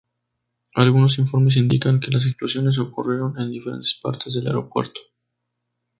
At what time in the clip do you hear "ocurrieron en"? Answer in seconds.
2.79-3.51